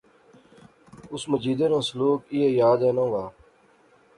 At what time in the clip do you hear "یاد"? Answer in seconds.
2.59-2.79